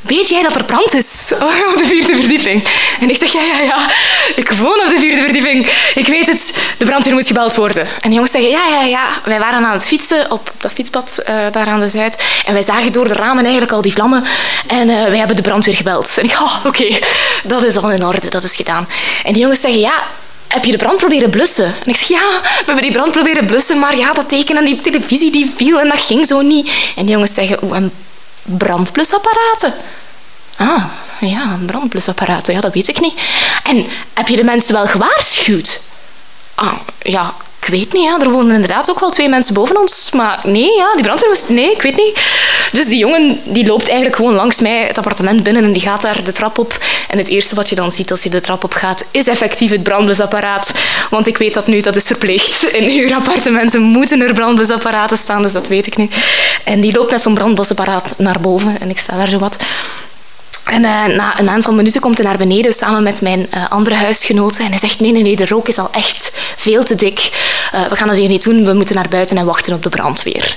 Weet 0.00 0.28
jij 0.28 0.42
dat 0.42 0.56
er 0.56 0.64
brand 0.64 0.94
is 0.94 1.32
op 1.70 1.76
de 1.76 1.84
vierde 1.84 2.16
verdieping? 2.16 2.68
En 3.00 3.10
ik 3.10 3.16
zeg, 3.16 3.32
ja, 3.32 3.42
ja, 3.42 3.60
ja. 3.60 3.90
Ik 4.36 4.50
woon 4.50 4.80
op 4.80 4.90
de 4.90 4.98
vierde 4.98 5.20
verdieping. 5.20 5.66
Ik 5.94 6.06
weet 6.06 6.26
het. 6.26 6.58
De 6.78 6.84
brandweer 6.84 7.14
moet 7.14 7.26
gebeld 7.26 7.54
worden. 7.54 7.86
En 8.00 8.08
de 8.08 8.14
jongens 8.14 8.32
zeggen, 8.32 8.50
ja, 8.50 8.66
ja, 8.66 8.82
ja. 8.82 9.08
Wij 9.24 9.38
waren 9.38 9.64
aan 9.64 9.72
het 9.72 9.86
fietsen 9.86 10.30
op 10.30 10.52
dat 10.58 10.72
fietspad 10.72 11.22
uh, 11.28 11.34
daar 11.52 11.66
aan 11.66 11.80
de 11.80 11.88
Zuid. 11.88 12.22
En 12.44 12.52
wij 12.52 12.62
zagen 12.62 12.92
door 12.92 13.08
de 13.08 13.14
ramen 13.14 13.42
eigenlijk 13.42 13.72
al 13.72 13.82
die 13.82 13.92
vlammen. 13.92 14.24
En 14.66 14.88
uh, 14.88 15.04
wij 15.04 15.18
hebben 15.18 15.36
de 15.36 15.42
brandweer 15.42 15.76
gebeld. 15.76 16.18
En 16.18 16.24
ik, 16.24 16.40
oh, 16.40 16.64
oké. 16.64 16.98
Dat 17.42 17.62
is 17.62 17.76
al 17.76 17.90
in 17.90 18.04
orde. 18.04 18.28
Dat 18.28 18.44
is 18.44 18.56
gedaan. 18.56 18.88
En 19.24 19.32
die 19.32 19.42
jongens 19.42 19.60
zeggen, 19.60 19.80
ja, 19.80 20.02
heb 20.48 20.64
je 20.64 20.70
de 20.70 20.78
brand 20.78 20.96
proberen 20.96 21.30
blussen? 21.30 21.64
En 21.64 21.90
ik 21.90 21.96
zeg, 21.96 22.08
ja, 22.08 22.40
we 22.40 22.62
hebben 22.64 22.82
die 22.82 22.92
brand 22.92 23.10
proberen 23.10 23.46
blussen, 23.46 23.78
maar 23.78 23.96
ja, 23.96 24.12
dat 24.12 24.28
teken 24.28 24.56
aan 24.56 24.64
die 24.64 24.80
televisie 24.80 25.30
die 25.30 25.50
viel 25.50 25.80
en 25.80 25.88
dat 25.88 26.00
ging 26.00 26.26
zo 26.26 26.42
niet. 26.42 26.70
En 26.96 27.02
die 27.04 27.14
jongens 27.14 27.34
zeggen, 27.34 27.58
oeh, 27.62 27.76
en 27.76 27.92
brandblusapparaten? 28.42 29.74
Ah, 30.56 30.84
ja, 31.20 31.58
brandblusapparaten, 31.66 32.54
ja, 32.54 32.60
dat 32.60 32.74
weet 32.74 32.88
ik 32.88 33.00
niet. 33.00 33.14
En 33.64 33.86
heb 34.14 34.28
je 34.28 34.36
de 34.36 34.44
mensen 34.44 34.74
wel 34.74 34.86
gewaarschuwd? 34.86 35.80
Ah, 36.54 36.76
ja, 37.02 37.34
ik 37.68 37.74
weet 37.74 37.92
niet, 37.92 38.02
ja. 38.02 38.20
er 38.20 38.30
wonen 38.30 38.54
inderdaad 38.54 38.90
ook 38.90 39.00
wel 39.00 39.10
twee 39.10 39.28
mensen 39.28 39.54
boven 39.54 39.80
ons. 39.80 40.10
Maar 40.12 40.40
nee, 40.42 40.76
ja, 40.76 40.92
die 40.94 41.02
brandweer. 41.02 41.38
Nee, 41.48 41.70
ik 41.70 41.82
weet 41.82 41.96
niet. 41.96 42.20
Dus 42.72 42.86
die 42.86 42.98
jongen 42.98 43.40
die 43.44 43.66
loopt 43.66 43.86
eigenlijk 43.86 44.16
gewoon 44.16 44.34
langs 44.34 44.60
mij 44.60 44.86
het 44.86 44.98
appartement 44.98 45.42
binnen 45.42 45.64
en 45.64 45.72
die 45.72 45.82
gaat 45.82 46.02
daar 46.02 46.24
de 46.24 46.32
trap 46.32 46.58
op. 46.58 46.78
En 47.08 47.18
het 47.18 47.28
eerste 47.28 47.54
wat 47.54 47.68
je 47.68 47.74
dan 47.74 47.90
ziet 47.90 48.10
als 48.10 48.22
je 48.22 48.30
de 48.30 48.40
trap 48.40 48.64
op 48.64 48.72
gaat, 48.72 49.04
is 49.10 49.26
effectief 49.26 49.70
het 49.70 49.82
brandblusapparaat. 49.82 50.74
Want 51.10 51.26
ik 51.26 51.38
weet 51.38 51.54
dat 51.54 51.66
nu, 51.66 51.80
dat 51.80 51.96
is 51.96 52.06
verplicht. 52.06 52.62
In 52.78 53.02
uw 53.02 53.14
appartementen 53.14 53.82
moeten 53.82 54.20
er 54.22 54.32
brandblusapparaten 54.32 55.16
staan, 55.16 55.42
dus 55.42 55.52
dat 55.52 55.68
weet 55.68 55.86
ik 55.86 55.96
nu. 55.96 56.08
En 56.64 56.80
die 56.80 56.92
loopt 56.92 57.10
met 57.10 57.20
zo'n 57.20 57.34
brandblusapparaat 57.34 58.14
naar 58.16 58.40
boven 58.40 58.80
en 58.80 58.90
ik 58.90 58.98
sta 58.98 59.16
daar 59.16 59.28
zo 59.28 59.38
wat... 59.38 59.56
En 60.68 60.82
uh, 60.82 61.16
na 61.16 61.38
een 61.40 61.48
aantal 61.48 61.74
minuten 61.74 62.00
komt 62.00 62.16
hij 62.16 62.26
naar 62.26 62.36
beneden 62.36 62.72
samen 62.72 63.02
met 63.02 63.20
mijn 63.20 63.46
uh, 63.54 63.70
andere 63.70 63.96
huisgenoten. 63.96 64.64
En 64.64 64.70
hij 64.70 64.78
zegt, 64.78 65.00
nee, 65.00 65.12
nee, 65.12 65.22
nee, 65.22 65.36
de 65.36 65.46
rook 65.46 65.68
is 65.68 65.78
al 65.78 65.88
echt 65.92 66.38
veel 66.56 66.82
te 66.82 66.94
dik. 66.94 67.30
Uh, 67.74 67.86
we 67.86 67.96
gaan 67.96 68.08
dat 68.08 68.16
hier 68.16 68.28
niet 68.28 68.44
doen, 68.44 68.64
we 68.64 68.72
moeten 68.72 68.94
naar 68.94 69.08
buiten 69.08 69.36
en 69.36 69.44
wachten 69.44 69.74
op 69.74 69.82
de 69.82 69.88
brandweer. 69.88 70.56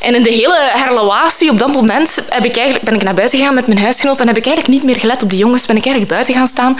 En 0.00 0.14
in 0.14 0.22
de 0.22 0.30
hele 0.30 0.58
herlawatie 0.72 1.50
op 1.50 1.58
dat 1.58 1.72
moment 1.72 2.26
heb 2.28 2.44
ik 2.44 2.56
eigenlijk, 2.56 2.84
ben 2.84 2.94
ik 2.94 3.02
naar 3.02 3.14
buiten 3.14 3.38
gegaan 3.38 3.54
met 3.54 3.66
mijn 3.66 3.78
huisgenoot 3.78 4.20
en 4.20 4.26
heb 4.26 4.36
ik 4.36 4.46
eigenlijk 4.46 4.74
niet 4.74 4.84
meer 4.84 5.00
gelet 5.00 5.22
op 5.22 5.30
de 5.30 5.36
jongens. 5.36 5.66
Ben 5.66 5.76
ik 5.76 5.84
eigenlijk 5.84 6.12
buiten 6.12 6.34
gaan 6.34 6.46
staan, 6.46 6.78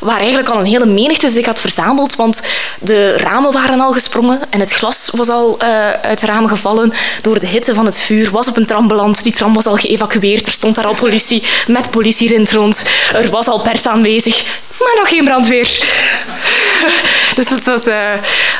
waar 0.00 0.18
eigenlijk 0.18 0.48
al 0.48 0.58
een 0.58 0.66
hele 0.66 0.86
menigte 0.86 1.28
zich 1.28 1.46
had 1.46 1.60
verzameld. 1.60 2.16
Want 2.16 2.42
de 2.80 3.16
ramen 3.16 3.52
waren 3.52 3.80
al 3.80 3.92
gesprongen 3.92 4.40
en 4.50 4.60
het 4.60 4.72
glas 4.72 5.10
was 5.16 5.28
al 5.28 5.60
uit 6.02 6.20
de 6.20 6.26
ramen 6.26 6.48
gevallen. 6.48 6.92
Door 7.22 7.40
de 7.40 7.46
hitte 7.46 7.74
van 7.74 7.86
het 7.86 7.98
vuur 7.98 8.30
was 8.30 8.48
op 8.48 8.56
een 8.56 8.66
tram 8.66 8.88
beland. 8.88 9.22
Die 9.22 9.32
tram 9.32 9.54
was 9.54 9.66
al 9.66 9.76
geëvacueerd. 9.76 10.46
Er 10.46 10.52
stond 10.52 10.74
daar 10.74 10.86
al 10.86 10.94
politie 10.94 11.42
met 11.66 11.90
politie 11.90 12.10
rent 12.18 12.52
rond. 12.52 12.84
Er 13.12 13.30
was 13.30 13.46
al 13.46 13.60
pers 13.60 13.86
aanwezig, 13.86 14.44
maar 14.78 14.96
nog 14.96 15.08
geen 15.08 15.24
brandweer. 15.24 15.70
Dus 17.36 17.48
dat 17.48 17.62
was, 17.62 17.86
uh, 17.86 18.12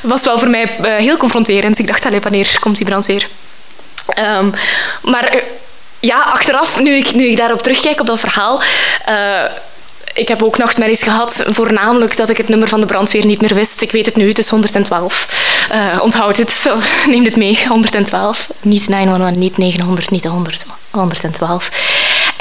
was 0.03 0.25
wel 0.25 0.39
voor 0.39 0.49
mij 0.49 0.77
uh, 0.81 0.97
heel 0.97 1.17
confronterend. 1.17 1.79
Ik 1.79 1.87
dacht, 1.87 2.07
alleen 2.07 2.21
wanneer 2.21 2.57
komt 2.61 2.77
die 2.77 2.87
brandweer? 2.87 3.27
Um, 4.19 4.55
maar 5.03 5.35
uh, 5.35 5.41
ja, 6.01 6.23
achteraf, 6.23 6.81
nu 6.81 6.97
ik, 6.97 7.15
nu 7.15 7.27
ik 7.27 7.37
daarop 7.37 7.63
terugkijk, 7.63 8.01
op 8.01 8.07
dat 8.07 8.21
verhaal... 8.21 8.63
ik 10.15 10.29
heb 10.29 10.43
ook 10.43 10.59
nachtmerries 10.59 11.03
gehad, 11.03 11.45
voornamelijk 11.47 12.17
dat 12.17 12.29
ik 12.29 12.37
het 12.37 12.49
nummer 12.49 12.69
van 12.69 12.81
de 12.81 12.87
brandweer 12.87 13.27
niet 13.27 13.41
meer 13.41 13.55
wist. 13.55 13.83
Ik 13.83 13.93
weet 13.93 14.07
het 14.07 14.17
nu, 14.17 14.29
het 14.29 14.39
is 14.39 14.49
112. 14.49 15.27
onthoud 16.01 16.37
het, 16.37 16.67
neem 17.07 17.25
het 17.25 17.37
mee, 17.37 17.59
112. 17.69 18.49
Niet 18.63 18.89
911, 18.89 19.37
niet 19.37 19.57
900, 19.57 20.11
niet 20.11 20.25
100, 20.25 20.65
112. 20.91 21.71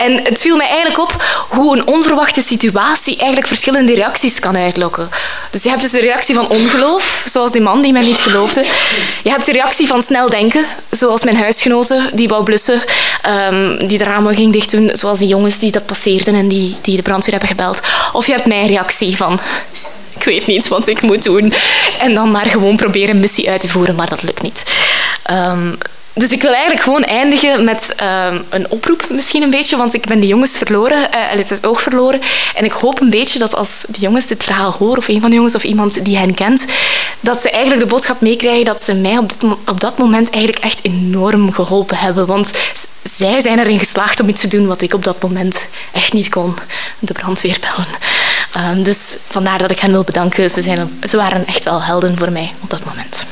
En 0.02 0.20
het 0.24 0.42
viel 0.42 0.56
mij 0.56 0.68
eigenlijk 0.68 1.00
op 1.00 1.24
hoe 1.50 1.78
een 1.78 1.88
onverwachte 1.88 2.42
situatie 2.42 3.18
eigenlijk 3.18 3.48
verschillende 3.48 3.94
reacties 3.94 4.40
kan 4.40 4.58
uitlokken. 4.58 5.10
Dus 5.52 5.64
je 5.64 5.70
hebt 5.70 5.82
dus 5.82 5.92
de 5.92 6.00
reactie 6.00 6.36
van 6.36 6.50
ongeloof, 6.50 7.24
zoals 7.30 7.52
die 7.52 7.62
man 7.62 7.82
die 7.82 7.92
mij 7.92 8.02
niet 8.02 8.20
geloofde. 8.20 8.66
Je 9.24 9.30
hebt 9.30 9.46
de 9.46 9.52
reactie 9.52 9.88
van 9.88 10.02
snel 10.02 10.30
denken, 10.30 10.66
zoals 10.90 11.24
mijn 11.24 11.38
huisgenoten 11.38 12.10
die 12.14 12.28
wou 12.28 12.44
blussen, 12.44 12.82
um, 13.52 13.88
die 13.88 13.98
de 13.98 14.04
ramen 14.04 14.36
ging 14.36 14.54
dicht 14.54 14.72
doen, 14.72 14.90
zoals 14.94 15.20
die 15.20 15.28
jongens 15.28 15.60
die 15.60 15.72
dat 15.72 15.86
passeerden 15.86 16.36
en 16.36 16.48
die, 16.48 16.76
die 16.82 16.96
de 16.96 17.02
brandweer 17.02 17.32
hebben 17.32 17.50
gebeld. 17.50 17.80
Of 18.14 18.26
je 18.26 18.34
hebt 18.34 18.46
mijn 18.46 18.68
reactie 18.68 19.18
van 19.18 19.40
ik 20.16 20.24
weet 20.24 20.48
niet 20.48 20.68
wat 20.68 20.88
ik 20.88 21.02
moet 21.02 21.24
doen. 21.24 21.54
En 22.00 22.14
dan 22.14 22.32
maar 22.32 22.46
gewoon 22.46 22.76
proberen 22.76 23.10
een 23.10 23.20
missie 23.20 23.50
uit 23.50 23.62
te 23.62 23.68
voeren, 23.68 23.96
maar 23.96 24.10
dat 24.10 24.24
lukt 24.24 24.42
niet. 24.42 24.64
Um, 25.32 25.78
dus 26.14 26.30
ik 26.30 26.42
wil 26.42 26.52
eigenlijk 26.52 26.82
gewoon 26.82 27.04
eindigen 27.04 27.64
met 27.64 27.96
uh, 28.02 28.26
een 28.50 28.70
oproep 28.70 29.06
misschien 29.10 29.42
een 29.42 29.50
beetje, 29.50 29.78
want 29.78 29.94
ik 29.94 30.06
ben 30.06 30.20
die 30.20 30.30
jongens 30.30 30.58
verloren, 30.58 30.98
uh, 30.98 31.48
het 31.48 31.66
oog 31.66 31.82
verloren. 31.82 32.22
En 32.56 32.66
ik 32.66 32.72
hoop 32.72 33.02
een 33.02 33.10
beetje 33.10 33.40
dat 33.40 33.56
als 33.56 33.86
de 33.88 34.00
jongens 34.00 34.28
dit 34.28 34.44
verhaal 34.44 34.72
horen, 34.72 34.98
of 34.98 35.08
een 35.08 35.22
van 35.22 35.30
de 35.30 35.36
jongens 35.36 35.56
of 35.56 35.64
iemand 35.64 36.06
die 36.06 36.18
hen 36.18 36.34
kent, 36.34 36.66
dat 37.20 37.42
ze 37.42 37.50
eigenlijk 37.50 37.84
de 37.84 37.90
boodschap 37.90 38.22
meekrijgen 38.22 38.66
dat 38.66 38.82
ze 38.82 38.94
mij 38.94 39.18
op, 39.18 39.30
dit, 39.30 39.50
op 39.66 39.80
dat 39.80 39.98
moment 39.98 40.30
eigenlijk 40.30 40.64
echt 40.64 40.80
enorm 40.84 41.52
geholpen 41.52 41.98
hebben. 41.98 42.26
Want 42.26 42.52
zij 43.04 43.42
zijn 43.42 43.60
erin 43.60 43.80
geslaagd 43.80 44.20
om 44.20 44.30
iets 44.30 44.42
te 44.42 44.48
doen 44.48 44.68
wat 44.68 44.82
ik 44.82 44.94
op 44.94 45.04
dat 45.04 45.22
moment 45.22 45.68
echt 45.92 46.14
niet 46.14 46.30
kon, 46.30 46.56
de 47.00 47.14
brandweer 47.14 47.58
bellen. 47.62 47.88
Uh, 48.78 48.84
dus 48.84 49.18
vandaar 49.30 49.58
dat 49.58 49.72
ik 49.72 49.80
hen 49.80 49.92
wil 49.92 50.04
bedanken. 50.04 50.50
Ze, 50.50 50.62
zijn, 50.62 51.00
ze 51.10 51.18
waren 51.18 51.46
echt 51.46 51.64
wel 51.64 51.84
helden 51.84 52.18
voor 52.18 52.32
mij 52.32 52.54
op 52.60 52.70
dat 52.70 52.86
moment. 52.86 53.26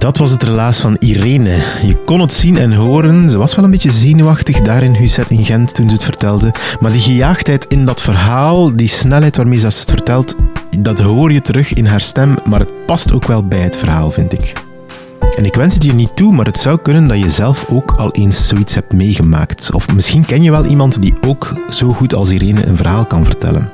Dat 0.00 0.16
was 0.16 0.30
het 0.30 0.42
relaas 0.42 0.80
van 0.80 0.96
Irene. 0.98 1.56
Je 1.82 1.96
kon 2.04 2.20
het 2.20 2.32
zien 2.32 2.56
en 2.56 2.72
horen. 2.72 3.30
Ze 3.30 3.38
was 3.38 3.54
wel 3.54 3.64
een 3.64 3.70
beetje 3.70 3.90
zenuwachtig 3.90 4.60
daar 4.60 4.82
in 4.82 4.94
Huzet 4.94 5.30
in 5.30 5.44
Gent 5.44 5.74
toen 5.74 5.88
ze 5.88 5.94
het 5.94 6.04
vertelde. 6.04 6.54
Maar 6.80 6.90
die 6.90 7.00
gejaagdheid 7.00 7.64
in 7.68 7.84
dat 7.84 8.00
verhaal, 8.00 8.76
die 8.76 8.88
snelheid 8.88 9.36
waarmee 9.36 9.58
ze 9.58 9.66
het 9.66 9.84
vertelt, 9.88 10.36
dat 10.78 11.00
hoor 11.00 11.32
je 11.32 11.42
terug 11.42 11.72
in 11.72 11.86
haar 11.86 12.00
stem. 12.00 12.34
Maar 12.48 12.60
het 12.60 12.86
past 12.86 13.12
ook 13.12 13.26
wel 13.26 13.44
bij 13.44 13.58
het 13.60 13.76
verhaal, 13.76 14.10
vind 14.10 14.32
ik. 14.32 14.52
En 15.36 15.44
ik 15.44 15.54
wens 15.54 15.74
het 15.74 15.84
je 15.84 15.92
niet 15.92 16.16
toe, 16.16 16.32
maar 16.32 16.46
het 16.46 16.58
zou 16.58 16.78
kunnen 16.78 17.08
dat 17.08 17.18
je 17.18 17.28
zelf 17.28 17.66
ook 17.68 17.90
al 17.90 18.10
eens 18.12 18.48
zoiets 18.48 18.74
hebt 18.74 18.92
meegemaakt. 18.92 19.72
Of 19.72 19.94
misschien 19.94 20.24
ken 20.24 20.42
je 20.42 20.50
wel 20.50 20.64
iemand 20.64 21.02
die 21.02 21.14
ook 21.26 21.54
zo 21.70 21.88
goed 21.88 22.14
als 22.14 22.30
Irene 22.30 22.66
een 22.66 22.76
verhaal 22.76 23.06
kan 23.06 23.24
vertellen. 23.24 23.70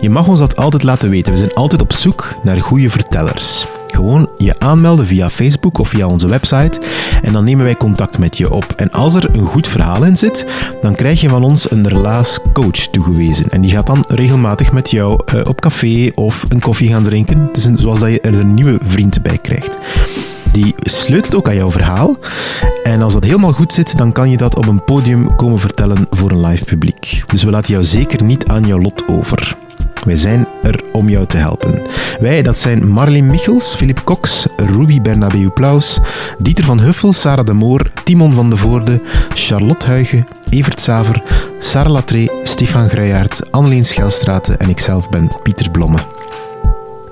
Je 0.00 0.10
mag 0.10 0.28
ons 0.28 0.38
dat 0.38 0.56
altijd 0.56 0.82
laten 0.82 1.10
weten. 1.10 1.32
We 1.32 1.38
zijn 1.38 1.54
altijd 1.54 1.82
op 1.82 1.92
zoek 1.92 2.34
naar 2.42 2.60
goede 2.60 2.90
vertellers. 2.90 3.66
Gewoon 3.94 4.30
je 4.38 4.54
aanmelden 4.58 5.06
via 5.06 5.30
Facebook 5.30 5.78
of 5.78 5.88
via 5.88 6.06
onze 6.06 6.28
website 6.28 6.80
en 7.22 7.32
dan 7.32 7.44
nemen 7.44 7.64
wij 7.64 7.76
contact 7.76 8.18
met 8.18 8.36
je 8.38 8.52
op. 8.52 8.72
En 8.76 8.90
als 8.90 9.14
er 9.14 9.28
een 9.32 9.46
goed 9.46 9.68
verhaal 9.68 10.04
in 10.04 10.16
zit, 10.16 10.46
dan 10.82 10.94
krijg 10.94 11.20
je 11.20 11.28
van 11.28 11.44
ons 11.44 11.70
een 11.70 11.88
relaascoach 11.88 12.86
toegewezen. 12.90 13.50
En 13.50 13.60
die 13.60 13.70
gaat 13.70 13.86
dan 13.86 14.04
regelmatig 14.08 14.72
met 14.72 14.90
jou 14.90 15.20
uh, 15.34 15.40
op 15.48 15.60
café 15.60 16.10
of 16.14 16.44
een 16.48 16.60
koffie 16.60 16.92
gaan 16.92 17.02
drinken. 17.02 17.46
Het 17.46 17.56
is 17.56 17.64
een, 17.64 17.78
zoals 17.78 17.98
dat 17.98 18.10
je 18.10 18.20
er 18.20 18.34
een 18.34 18.54
nieuwe 18.54 18.78
vriend 18.86 19.22
bij 19.22 19.38
krijgt. 19.38 19.78
Die 20.52 20.74
sleutelt 20.78 21.34
ook 21.34 21.48
aan 21.48 21.54
jouw 21.54 21.70
verhaal. 21.70 22.16
En 22.82 23.02
als 23.02 23.12
dat 23.12 23.24
helemaal 23.24 23.52
goed 23.52 23.72
zit, 23.72 23.98
dan 23.98 24.12
kan 24.12 24.30
je 24.30 24.36
dat 24.36 24.56
op 24.56 24.66
een 24.66 24.84
podium 24.84 25.36
komen 25.36 25.60
vertellen 25.60 26.06
voor 26.10 26.30
een 26.30 26.46
live 26.46 26.64
publiek. 26.64 27.22
Dus 27.26 27.42
we 27.42 27.50
laten 27.50 27.72
jou 27.72 27.84
zeker 27.84 28.24
niet 28.24 28.46
aan 28.46 28.66
jouw 28.66 28.80
lot 28.80 29.02
over. 29.08 29.56
Wij 30.04 30.16
zijn 30.16 30.46
er 30.62 30.80
om 30.92 31.08
jou 31.08 31.26
te 31.26 31.36
helpen. 31.36 31.82
Wij, 32.20 32.42
dat 32.42 32.58
zijn 32.58 32.88
Marleen 32.88 33.26
Michels, 33.26 33.74
Philip 33.74 34.00
Cox, 34.04 34.46
Ruby 34.56 35.00
Bernabeu 35.00 35.50
Plaus, 35.50 36.00
Dieter 36.38 36.64
van 36.64 36.80
Huffel, 36.80 37.12
Sarah 37.12 37.46
de 37.46 37.52
Moor, 37.52 37.90
Timon 38.04 38.34
van 38.34 38.50
de 38.50 38.56
Voorde, 38.56 39.00
Charlotte 39.34 39.86
Huigen, 39.86 40.26
Evert 40.50 40.80
Saver, 40.80 41.22
Sarah 41.58 41.92
Latré, 41.92 42.28
Stefan 42.42 42.88
Grijaert, 42.88 43.52
Anneleen 43.52 43.84
Schelstraten 43.84 44.58
en 44.58 44.68
ikzelf 44.68 45.08
ben 45.08 45.30
Pieter 45.42 45.70
Blomme. 45.70 45.98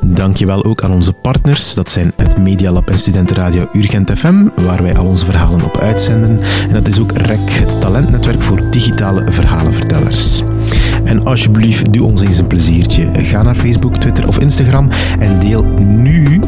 Dankjewel 0.00 0.64
ook 0.64 0.82
aan 0.82 0.92
onze 0.92 1.12
partners. 1.12 1.74
Dat 1.74 1.90
zijn 1.90 2.12
het 2.16 2.38
Medialab 2.38 2.90
en 2.90 2.98
Studentenradio 2.98 3.68
Urgent 3.72 4.12
FM, 4.18 4.48
waar 4.54 4.82
wij 4.82 4.96
al 4.96 5.06
onze 5.06 5.24
verhalen 5.24 5.64
op 5.64 5.78
uitzenden. 5.78 6.40
En 6.68 6.74
dat 6.74 6.88
is 6.88 7.00
ook 7.00 7.12
REC, 7.12 7.50
het 7.50 7.80
talentnetwerk 7.80 8.42
voor 8.42 8.70
digitale 8.70 9.24
verhalenvertellers. 9.30 10.42
En 11.06 11.24
alsjeblieft, 11.24 11.92
doe 11.92 12.06
ons 12.06 12.20
eens 12.20 12.38
een 12.38 12.46
pleziertje. 12.46 13.08
Ga 13.12 13.42
naar 13.42 13.54
Facebook, 13.54 13.96
Twitter 13.96 14.28
of 14.28 14.38
Instagram 14.38 14.88
en 15.18 15.38
deel 15.38 15.64
nu 15.86 16.40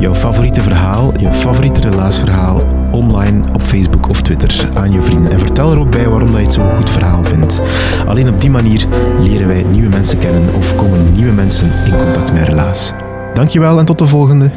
jouw 0.00 0.14
favoriete 0.14 0.62
verhaal, 0.62 1.12
jouw 1.20 1.32
favoriete 1.32 1.80
relaasverhaal 1.80 2.62
online 2.92 3.44
op 3.52 3.62
Facebook 3.62 4.08
of 4.08 4.22
Twitter 4.22 4.68
aan 4.74 4.92
je 4.92 5.02
vrienden. 5.02 5.32
En 5.32 5.38
vertel 5.38 5.70
er 5.70 5.78
ook 5.78 5.90
bij 5.90 6.08
waarom 6.08 6.28
dat 6.28 6.38
je 6.38 6.44
het 6.44 6.52
zo'n 6.52 6.70
goed 6.70 6.90
verhaal 6.90 7.24
vindt. 7.24 7.60
Alleen 8.06 8.28
op 8.28 8.40
die 8.40 8.50
manier 8.50 8.86
leren 9.20 9.46
wij 9.46 9.62
nieuwe 9.62 9.88
mensen 9.88 10.18
kennen 10.18 10.54
of 10.54 10.76
komen 10.76 11.14
nieuwe 11.14 11.32
mensen 11.32 11.70
in 11.86 11.96
contact 11.96 12.32
met 12.32 12.42
relaas. 12.42 12.92
Dankjewel 13.34 13.78
en 13.78 13.84
tot 13.84 13.98
de 13.98 14.06
volgende. 14.06 14.50